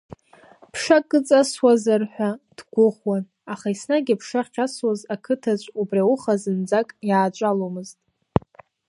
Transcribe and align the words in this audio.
Ԥшак 0.71 1.09
ыҵасуазар 1.17 2.01
ҳәа 2.13 2.29
дгәыӷуан, 2.57 3.23
аха 3.53 3.67
еснагь 3.73 4.11
аԥша 4.15 4.41
ахьсуаз 4.43 4.99
ақыҭаҿ 5.13 5.61
убри 5.79 6.01
ауха 6.03 6.33
зынӡак 6.41 6.87
иааҿаломызт. 7.09 7.97